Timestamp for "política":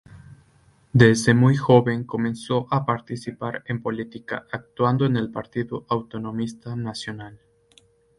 3.83-4.47